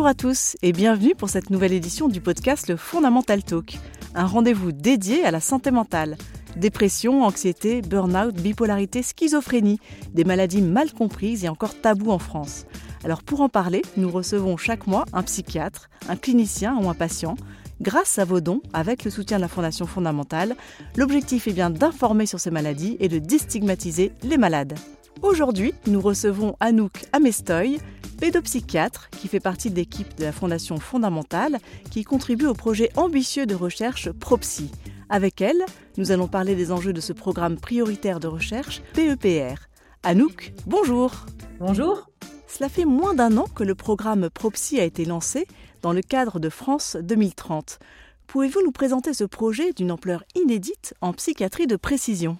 [0.00, 3.78] Bonjour à tous et bienvenue pour cette nouvelle édition du podcast Le Fondamental Talk,
[4.14, 6.16] un rendez-vous dédié à la santé mentale.
[6.56, 9.78] Dépression, anxiété, burn-out, bipolarité, schizophrénie,
[10.14, 12.64] des maladies mal comprises et encore tabous en France.
[13.04, 17.34] Alors pour en parler, nous recevons chaque mois un psychiatre, un clinicien ou un patient.
[17.82, 20.56] Grâce à vos dons, avec le soutien de la Fondation fondamentale,
[20.96, 24.78] l'objectif est bien d'informer sur ces maladies et de déstigmatiser les malades.
[25.20, 27.78] Aujourd'hui, nous recevons Anouk Amestoy,
[28.20, 31.58] pédopsychiatre qui fait partie de l'équipe de la Fondation fondamentale
[31.90, 34.70] qui contribue au projet ambitieux de recherche ProPsy.
[35.08, 35.64] Avec elle,
[35.96, 39.68] nous allons parler des enjeux de ce programme prioritaire de recherche PEPR.
[40.02, 41.26] Anouk, bonjour.
[41.58, 42.10] Bonjour.
[42.46, 45.46] Cela fait moins d'un an que le programme ProPsy a été lancé
[45.80, 47.78] dans le cadre de France 2030.
[48.26, 52.38] Pouvez-vous nous présenter ce projet d'une ampleur inédite en psychiatrie de précision?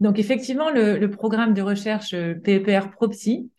[0.00, 3.50] Donc effectivement, le, programme de recherche euh, PEPR ProPsy,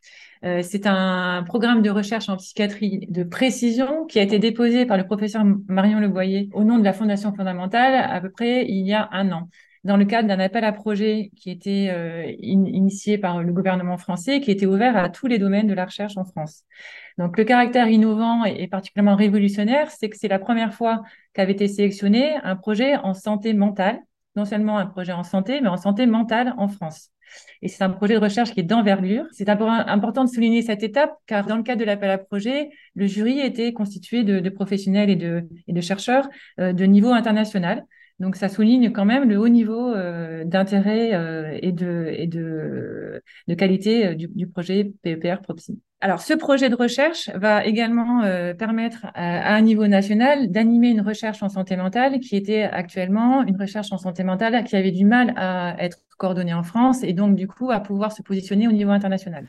[0.43, 4.97] euh, c'est un programme de recherche en psychiatrie de précision qui a été déposé par
[4.97, 8.93] le professeur Marion Leboyer au nom de la Fondation fondamentale à peu près il y
[8.93, 9.49] a un an
[9.87, 14.41] dans le cadre d'un appel à projet qui était euh, initié par le gouvernement français
[14.41, 16.63] qui était ouvert à tous les domaines de la recherche en France.
[17.17, 21.67] Donc le caractère innovant et, particulièrement révolutionnaire, c'est que c'est la première fois qu'avait été
[21.67, 23.99] sélectionné un projet en santé mentale,
[24.35, 27.09] non seulement un projet en santé, mais en santé mentale en France.
[27.61, 29.25] Et c'est un projet de recherche qui est d'envergure.
[29.31, 33.07] C'est important de souligner cette étape car dans le cadre de l'appel à projet, le
[33.07, 36.27] jury était constitué de, professionnels et de, chercheurs
[36.59, 37.85] euh, de niveau international.
[38.19, 43.21] Donc ça souligne quand même le haut niveau euh, d'intérêt euh, et, de,
[43.55, 45.79] qualité du, projet PEPR Propsy.
[45.99, 48.21] Alors ce projet de recherche va également
[48.57, 53.59] permettre à, un niveau national d'animer une recherche en santé mentale qui était actuellement une
[53.59, 57.35] recherche en santé mentale qui avait du mal à être coordonnée en France et donc
[57.35, 59.47] du coup à pouvoir se positionner au niveau international.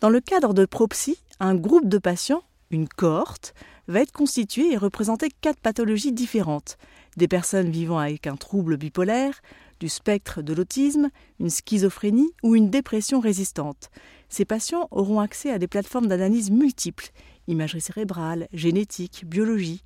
[0.00, 3.54] Dans le cadre de Propsy, un groupe de patients, une cohorte,
[3.88, 6.76] va être constitué et représenter quatre pathologies différentes
[7.16, 9.40] des personnes vivant avec un trouble bipolaire,
[9.80, 11.10] du spectre de l'autisme,
[11.40, 13.90] une schizophrénie ou une dépression résistante.
[14.28, 17.10] Ces patients auront accès à des plateformes d'analyse multiples,
[17.48, 19.82] imagerie cérébrale, génétique, biologie.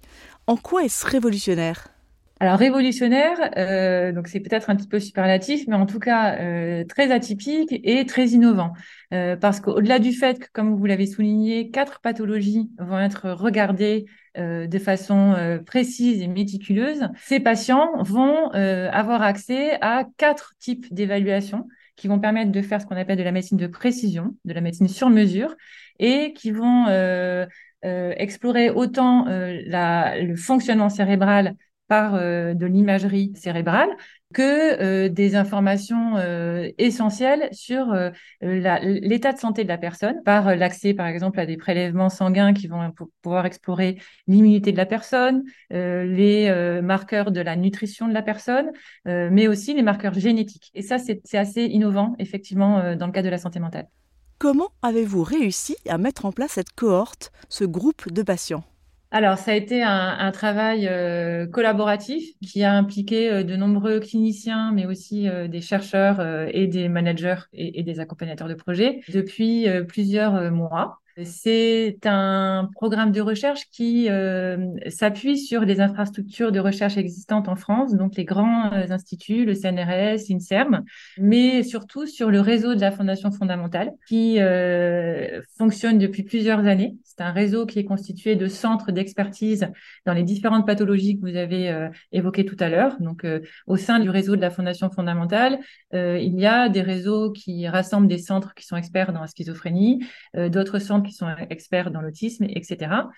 [0.46, 1.88] En quoi est-ce révolutionnaire?
[2.42, 6.84] Alors révolutionnaire, euh, donc c'est peut-être un petit peu superlatif, mais en tout cas euh,
[6.84, 8.72] très atypique et très innovant.
[9.12, 14.06] Euh, parce qu'au-delà du fait que, comme vous l'avez souligné, quatre pathologies vont être regardées
[14.36, 15.34] de façon
[15.66, 22.52] précise et méticuleuse, ces patients vont avoir accès à quatre types d'évaluations qui vont permettre
[22.52, 25.56] de faire ce qu'on appelle de la médecine de précision, de la médecine sur mesure,
[25.98, 26.86] et qui vont
[27.82, 31.56] explorer autant la, le fonctionnement cérébral
[31.90, 33.88] par euh, de l'imagerie cérébrale
[34.32, 37.92] que euh, des informations euh, essentielles sur
[38.40, 42.68] l'état de santé de la personne par l'accès par exemple à des prélèvements sanguins qui
[42.68, 42.92] vont
[43.22, 48.70] pouvoir explorer l'immunité de la personne, les marqueurs de la nutrition de la personne,
[49.04, 50.70] mais aussi les marqueurs génétiques.
[50.74, 53.88] Et ça, c'est assez innovant effectivement dans le cadre de la santé mentale.
[54.38, 58.64] Comment avez-vous réussi à mettre en place cette cohorte, ce groupe de patients?
[59.12, 64.70] Alors, ça a été un, travail euh, collaboratif qui a impliqué euh, de nombreux cliniciens,
[64.72, 66.20] mais aussi euh, des chercheurs
[66.54, 71.00] et des managers et, des accompagnateurs de projets depuis plusieurs mois.
[71.24, 74.56] C'est un programme de recherche qui euh,
[74.88, 79.54] s'appuie sur les infrastructures de recherche existantes en France, donc les grands euh, instituts, le
[79.54, 80.84] CNRS, l'INSERM,
[81.18, 86.96] mais surtout sur le réseau de la Fondation fondamentale qui euh, fonctionne depuis plusieurs années.
[87.04, 89.68] C'est un réseau qui est constitué de centres d'expertise
[90.06, 92.96] dans les différentes pathologies que vous avez évoquées tout à l'heure.
[93.00, 93.26] Donc,
[93.66, 95.58] au sein du réseau de la Fondation fondamentale,
[95.92, 100.02] il y a des réseaux qui rassemblent des centres qui sont experts dans la schizophrénie,
[100.34, 103.08] d'autres centres qui sont experts dans l'autisme, etc.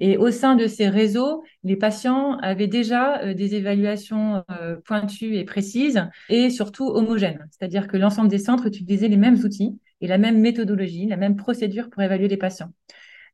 [0.00, 5.36] Et au sein de ces réseaux, les patients avaient déjà euh, des évaluations euh, pointues
[5.36, 7.46] et précises et surtout homogènes.
[7.50, 11.36] C'est-à-dire que l'ensemble des centres utilisaient les mêmes outils et la même méthodologie, la même
[11.36, 12.72] procédure pour évaluer les patients.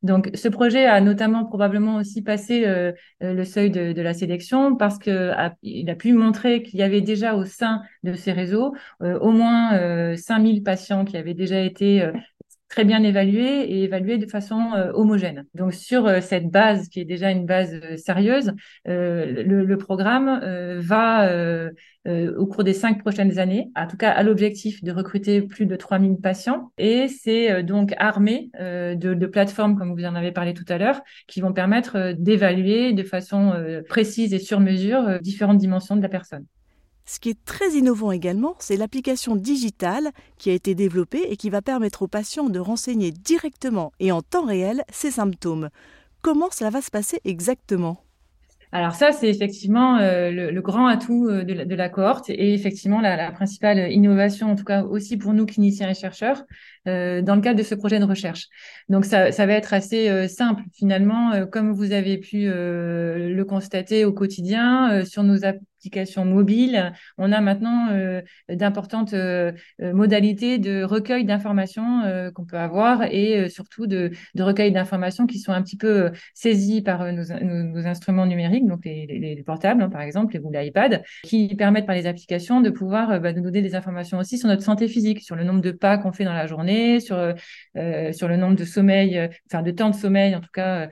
[0.03, 4.99] Donc, ce projet a notamment probablement aussi passé euh, le seuil de, la sélection parce
[4.99, 5.31] que
[5.63, 10.15] il a pu montrer qu'il y avait déjà au sein de ces réseaux au moins
[10.15, 12.11] 5000 patients qui avaient déjà été
[12.69, 15.45] très bien évalué et évalué de façon euh, homogène.
[15.53, 18.53] Donc sur euh, cette base qui est déjà une base euh, sérieuse,
[18.85, 20.39] le, programme
[20.79, 21.29] va
[22.05, 25.75] au cours des cinq prochaines années, en tout cas à l'objectif de recruter plus de
[25.75, 30.65] 3000 patients et c'est donc armé de, de, plateformes comme vous en avez parlé tout
[30.67, 33.53] à l'heure qui vont permettre d'évaluer de façon
[33.87, 36.45] précise et sur mesure différentes dimensions de la personne.
[37.09, 41.49] Ce qui est très innovant également, c'est l'application digitale qui a été développée et qui
[41.49, 45.69] va permettre aux patients de renseigner directement et en temps réel ses symptômes.
[46.21, 48.03] comment cela va se passer exactement?
[48.73, 53.31] Alors ça, c'est effectivement euh, le, grand atout euh, de, la, cohorte et effectivement la,
[53.31, 56.43] principale innovation, en tout cas aussi pour nous cliniciens et chercheurs,
[56.87, 58.47] euh, dans le cadre de ce projet de recherche.
[58.89, 65.03] Donc ça, va être assez simple finalement, comme vous avez pu le constater au quotidien
[65.05, 66.93] sur nos applications mobiles.
[67.17, 67.87] On a maintenant
[68.49, 69.13] d'importantes
[69.79, 75.61] modalités de recueil d'informations qu'on peut avoir et surtout de, recueil d'informations qui sont un
[75.61, 77.31] petit peu saisies par nos,
[77.87, 82.61] instruments numériques donc les, portables hein, par exemple, ou l'iPad, qui permettent par les applications
[82.61, 85.43] de pouvoir euh, bah, nous donner des informations aussi sur notre santé physique, sur le
[85.43, 89.17] nombre de pas qu'on fait dans la journée, sur, euh, sur le nombre de sommeil,
[89.17, 90.89] euh, enfin de temps de sommeil en tout cas,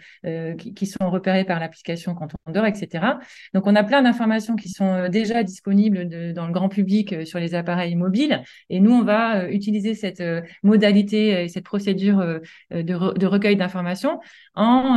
[0.57, 3.05] qui, sont repérés par l'application quand on dort, etc.
[3.53, 7.55] Donc on a plein d'informations qui sont déjà disponibles dans le grand public sur les
[7.55, 10.23] appareils mobiles, et nous on va utiliser cette
[10.63, 12.23] modalité et cette procédure
[12.71, 14.19] de, recueil d'informations
[14.53, 14.95] en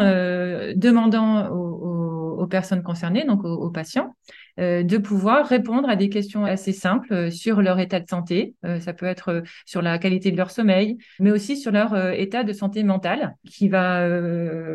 [0.75, 6.73] demandant aux, personnes concernées, donc aux patients, euh, de pouvoir répondre à des questions assez
[6.73, 8.55] simples euh, sur leur état de santé.
[8.65, 12.45] Euh, ça peut être sur la qualité de leur sommeil, mais aussi sur leur état
[12.45, 14.09] de santé mentale, qui va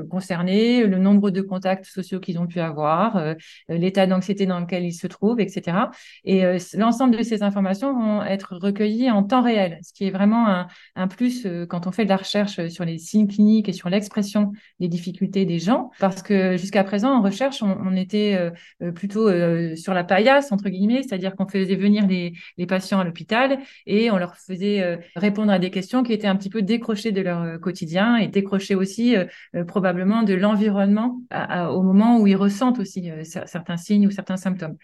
[0.09, 3.35] concerner le nombre de contacts sociaux qu'ils ont pu avoir,
[3.69, 5.77] l'état d'anxiété dans lequel ils se trouvent, etc.
[6.24, 6.44] Et
[6.74, 10.65] l'ensemble de ces informations vont être recueillies en temps réel, ce qui est vraiment
[10.95, 14.51] un, plus quand on fait de la recherche sur les signes cliniques et sur l'expression
[14.79, 18.51] des difficultés des gens, parce que jusqu'à présent, en recherche, on était
[18.95, 19.29] plutôt
[19.75, 22.33] sur la paillasse, entre guillemets, c'est-à-dire qu'on faisait venir les,
[22.67, 26.35] patients à l'hôpital et on leur faisait euh, répondre à des questions qui étaient un
[26.35, 29.25] petit peu décrochées de leur euh, quotidien et décrochées aussi euh,
[29.65, 31.21] probablement de l'environnement
[31.69, 34.77] au moment où ils ressentent aussi certains signes ou certains symptômes.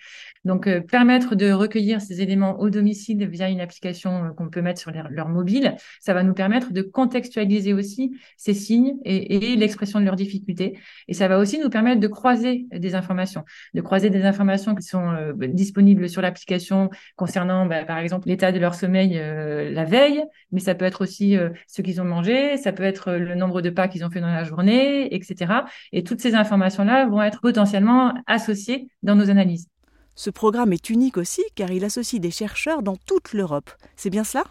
[0.46, 4.92] Donc, permettre de recueillir ces éléments au domicile via une application qu'on peut mettre sur
[4.92, 10.06] leur mobile, ça va nous permettre de contextualiser aussi ces signes et, et l'expression de
[10.06, 10.78] leurs difficultés.
[11.08, 13.44] Et ça va aussi nous permettre de croiser des informations,
[13.74, 18.60] de croiser des informations sont euh, disponibles sur l'application concernant, bah, par exemple, l'état de
[18.60, 22.58] leur sommeil euh, la veille, mais ça peut être aussi euh, ce qu'ils ont mangé,
[22.58, 25.54] ça peut être le nombre de pas qu'ils ont fait dans la journée, etc.
[25.92, 29.68] Et toutes ces informations-là vont être potentiellement associées dans nos analyses.
[30.16, 33.72] Ce programme est unique aussi car il associe des chercheurs dans toute l'Europe.
[33.96, 34.44] C'est bien cela?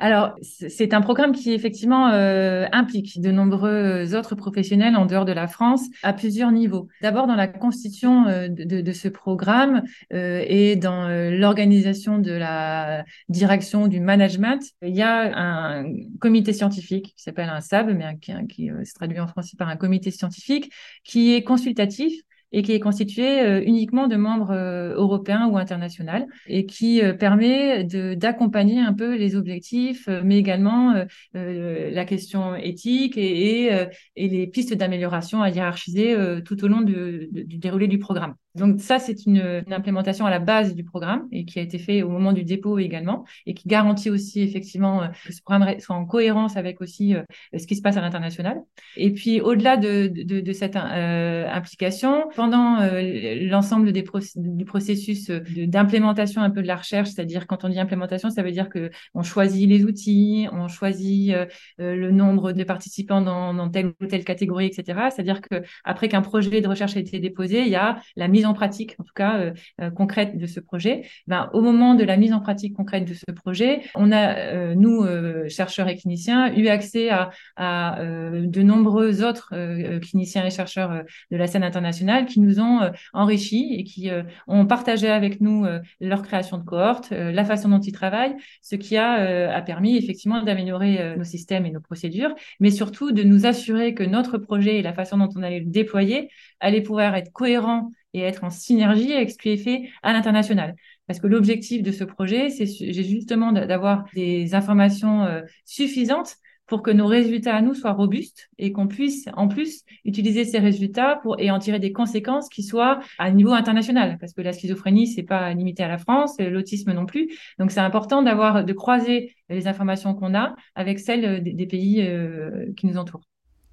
[0.00, 5.32] Alors, c'est un programme qui effectivement euh, implique de nombreux autres professionnels en dehors de
[5.32, 6.88] la France à plusieurs niveaux.
[7.02, 9.82] D'abord dans la constitution euh, de, ce programme
[10.14, 15.84] euh, et dans l'organisation de la direction du management, il y a un
[16.18, 18.18] comité scientifique qui s'appelle un SAB, mais
[18.48, 20.72] qui se traduit en français par un comité scientifique,
[21.04, 26.26] qui est consultatif et qui est constitué euh, uniquement de membres euh, européens ou internationaux
[26.46, 31.04] et qui euh, permet d'accompagner un peu les objectifs, mais également
[31.34, 33.70] la question éthique et,
[34.16, 38.34] les pistes d'amélioration à hiérarchiser tout au long du déroulé du programme.
[38.54, 41.78] Donc ça, c'est une, une, implémentation à la base du programme et qui a été
[41.78, 45.96] fait au moment du dépôt également et qui garantit aussi effectivement que ce programme soit
[45.96, 47.14] en cohérence avec aussi
[47.56, 48.60] ce qui se passe à l'international.
[48.96, 54.04] Et puis au-delà de, de, de, cette implication, pendant euh, l'ensemble des
[54.36, 58.42] du processus euh, d'implémentation un peu de la recherche, c'est-à-dire quand on dit implémentation, ça
[58.42, 61.46] veut dire que on choisit les outils, on choisit euh,
[61.78, 65.08] le nombre de participants dans, dans, telle ou telle catégorie, etc.
[65.10, 68.39] C'est-à-dire que après qu'un projet de recherche a été déposé, il y a la mise
[68.46, 69.52] en pratique, en tout cas
[69.94, 71.06] concrète de ce projet.
[71.26, 75.04] Ben, au moment de la mise en pratique concrète de ce projet, on a nous
[75.48, 79.54] chercheurs et cliniciens eu accès à, à de nombreux autres
[80.00, 84.22] cliniciens et chercheurs de la scène internationale qui nous ont euh, enrichis et qui euh,
[84.46, 88.76] ont partagé avec nous euh, leur création de cohorte, la façon dont ils travaillent, ce
[88.76, 93.46] qui a, a permis effectivement d'améliorer nos systèmes et nos procédures, mais surtout de nous
[93.46, 96.30] assurer que notre projet et la façon dont on allait le déployer
[96.60, 100.74] allait pouvoir être cohérent et être en synergie avec ce qui est fait à l'international.
[101.06, 105.26] Parce que l'objectif de ce projet, c'est justement d'avoir des informations
[105.64, 106.36] suffisantes
[106.70, 110.60] pour que nos résultats à nous soient robustes et qu'on puisse en plus utiliser ces
[110.60, 114.52] résultats pour et en tirer des conséquences qui soient à niveau international parce que la
[114.52, 118.72] schizophrénie c'est pas limité à la France l'autisme non plus donc c'est important d'avoir de
[118.72, 123.22] croiser les informations qu'on a avec celles des, pays euh, qui nous entourent.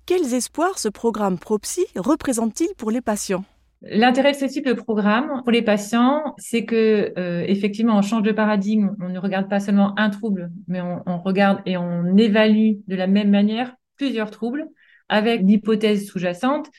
[0.08, 3.46] Quels espoirs ce programme Propsy représente-t-il pour les patients?
[3.81, 8.24] L'intérêt de ce type de programme pour les patients, c'est que euh, effectivement, on change
[8.24, 8.96] de paradigme.
[9.00, 13.07] On ne regarde pas seulement un trouble, mais on, regarde et on évalue de la
[13.07, 14.65] même manière plusieurs troubles,
[15.10, 16.69] avec l'hypothèse sous-jacente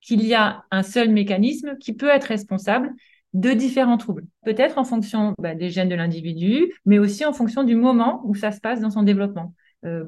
[0.00, 2.92] qu'il y a un seul mécanisme qui peut être responsable
[3.32, 4.24] de différents troubles.
[4.44, 8.34] Peut-être en fonction bah, des gènes de l'individu, mais aussi en fonction du moment où
[8.34, 9.54] ça se passe dans son développement.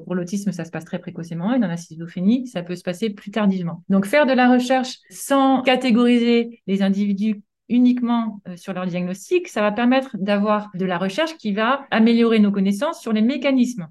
[0.05, 3.09] Pour l'autisme, ça se passe très précocement, et dans la schizophrénie, ça peut se passer
[3.09, 3.83] plus tardivement.
[3.89, 9.71] Donc faire de la recherche sans catégoriser les individus uniquement sur leur diagnostic, ça va
[9.71, 13.87] permettre d'avoir de la recherche qui va améliorer nos connaissances sur les mécanismes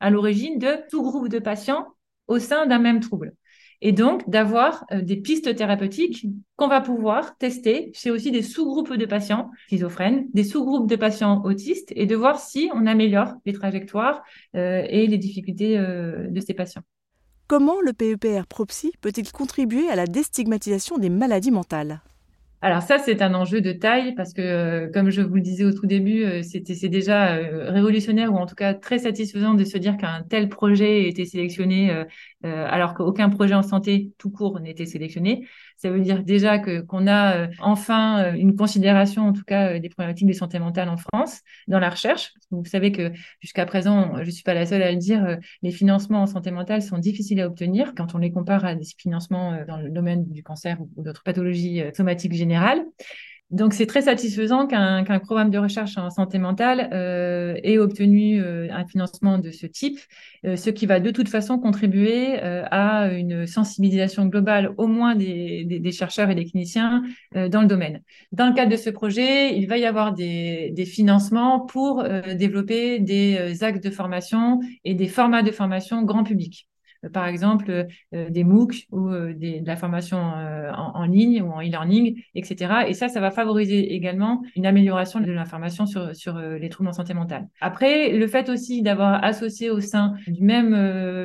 [0.00, 1.86] à l'origine de tout groupe de patients
[2.28, 3.34] au sein d'un même trouble
[3.80, 8.94] et donc d'avoir euh, des pistes thérapeutiques qu'on va pouvoir tester chez aussi des sous-groupes
[8.94, 13.52] de patients schizophrènes, des sous-groupes de patients autistes, et de voir si on améliore les
[13.52, 14.22] trajectoires
[14.54, 16.82] euh, et les difficultés euh, de ces patients.
[17.46, 22.02] Comment le PEPR Propsy peut-il contribuer à la déstigmatisation des maladies mentales?
[22.62, 25.64] Alors ça, c'est un enjeu de taille parce que, euh, comme je vous le disais
[25.64, 29.54] au tout début, euh, c'était c'est déjà euh, révolutionnaire ou en tout cas très satisfaisant
[29.54, 32.04] de se dire qu'un tel projet ait été sélectionné
[32.42, 35.46] alors qu'aucun projet en santé tout court n'était sélectionné.
[35.76, 39.74] Ça veut dire déjà que qu'on a euh, enfin euh, une considération, en tout cas,
[39.74, 42.32] euh, des problématiques de santé mentale en France dans la recherche.
[42.50, 46.22] Vous savez que jusqu'à présent, je suis pas la seule à le dire, les financements
[46.22, 49.78] en santé mentale sont difficiles à obtenir quand on les compare à des financements dans
[49.78, 52.82] le domaine du cancer ou d'autres pathologies somatiques générales.
[53.50, 58.66] Donc, c'est très satisfaisant qu'un programme de recherche en santé mentale euh, ait obtenu euh,
[58.72, 60.00] un financement de ce type,
[60.44, 65.92] euh, ce qui va de toute façon contribuer à une sensibilisation globale, au moins des,
[65.92, 67.02] chercheurs et des cliniciens
[67.34, 68.02] dans le domaine.
[68.32, 72.04] Dans le cadre de ce projet, il va y avoir des, des financements pour
[72.36, 76.66] développer des actes de formation et des formats de formation grand public.
[77.04, 81.50] Euh, par exemple euh, des MOOC ou euh, des, de la formation en, ligne ou
[81.52, 82.88] en e-learning, etc.
[82.88, 86.92] Et ça, ça va favoriser également une amélioration de l'information sur, sur les troubles en
[86.92, 87.48] santé mentale.
[87.60, 90.74] Après, le fait aussi d'avoir associé au sein du même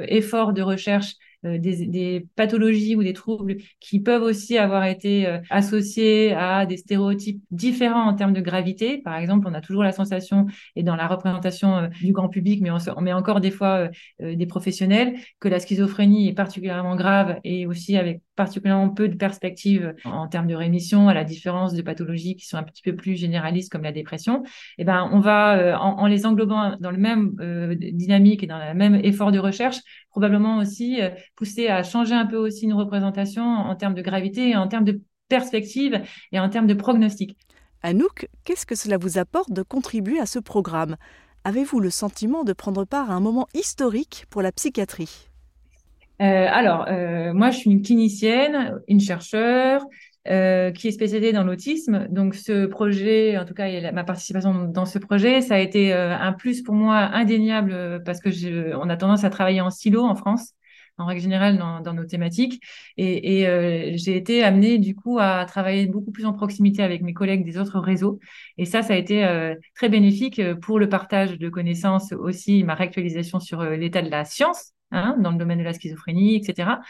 [0.07, 5.39] effort de recherche euh, des, pathologies ou des troubles qui peuvent aussi avoir été euh,
[5.50, 9.00] associés à des stéréotypes différents en termes de gravité.
[9.00, 10.45] Par exemple, on a toujours la sensation,
[10.75, 14.45] et dans la représentation euh, du grand public, mais on, met encore des fois des
[14.45, 20.27] professionnels, que la schizophrénie est particulièrement grave et aussi avec particulièrement peu de perspectives en
[20.27, 23.71] termes de rémission, à la différence de pathologies qui sont un petit peu plus généralistes
[23.71, 24.43] comme la dépression.
[24.77, 27.35] Eh ben, on va, en, en, les englobant dans le même
[27.93, 29.77] dynamique et dans le même effort de recherche,
[30.09, 31.00] probablement aussi
[31.35, 35.01] pousser à changer un peu aussi une représentation en termes de gravité, en termes de
[35.27, 37.38] perspective et en termes de prognostic.
[37.83, 40.97] Anouk, qu'est-ce que cela vous apporte de contribuer à ce programme?
[41.43, 45.30] Avez-vous le sentiment de prendre part à un moment historique pour la psychiatrie?
[46.21, 49.83] Euh, alors, euh, moi, je suis une clinicienne, une chercheure
[50.27, 52.07] euh, qui est spécialisée dans l'autisme.
[52.09, 56.33] Donc, ce projet, en tout cas, ma participation dans ce projet, ça a été un
[56.33, 60.15] plus pour moi indéniable parce que je, on a tendance à travailler en silo en
[60.15, 60.53] France
[61.01, 62.61] en règle générale dans, nos thématiques.
[62.97, 67.13] Et, euh, j'ai été amenée du coup à travailler beaucoup plus en proximité avec mes
[67.13, 68.19] collègues des autres réseaux.
[68.57, 72.75] Et ça, ça a été euh, très bénéfique pour le partage de connaissances, aussi ma
[72.75, 74.73] réactualisation sur euh, l'état de la science.
[74.91, 76.81] Hein, dans le domaine de la schizophrénie, etc.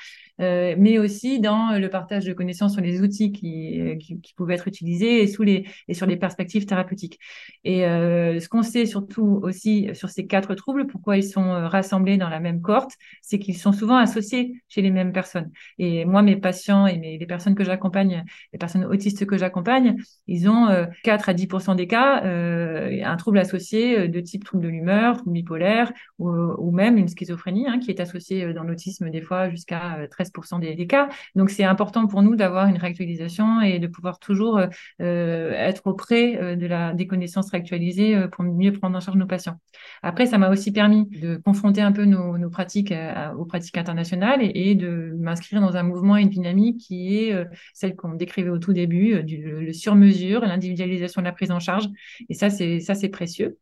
[0.42, 4.56] Euh, mais aussi dans le partage de connaissances sur les outils qui, euh, qui, pouvaient
[4.56, 7.20] être utilisés et, sur les perspectives thérapeutiques.
[7.64, 11.68] Et euh, ce qu'on sait surtout aussi sur ces quatre troubles, pourquoi ils sont euh,
[11.68, 15.52] rassemblés dans la même cohorte, c'est qu'ils sont souvent associés chez les mêmes personnes.
[15.78, 19.96] Et moi, mes patients et mes, les personnes que j'accompagne, les personnes autistes que j'accompagne,
[20.28, 25.22] ils ont 4 à 10% des cas un trouble associé de type trouble de l'humeur,
[25.26, 30.08] bipolaire ou, ou, même une schizophrénie hein, qui est associée dans l'autisme des fois jusqu'à
[30.10, 31.10] 13 des, cas.
[31.36, 34.60] Donc, c'est important pour nous d'avoir une réactualisation et de pouvoir toujours
[35.02, 39.18] euh, être auprès euh, de la, des connaissances réactualisées euh, pour mieux prendre en charge
[39.18, 39.60] nos patients.
[40.04, 42.94] Après, ça m'a aussi permis de confronter un peu nos, nos pratiques
[43.38, 47.36] aux pratiques internationales et, de m'inscrire dans un mouvement et une dynamique qui est
[47.74, 51.88] celle qu'on décrivait au tout début, du, le sur-mesure, l'individualisation de la prise en charge.
[52.30, 53.58] Et ça, c'est ça, c'est précieux.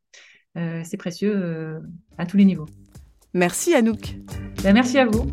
[0.55, 1.81] c'est précieux
[2.17, 2.67] à tous les niveaux.
[3.33, 4.15] Merci Anouk.
[4.63, 5.27] Ben, merci à vous.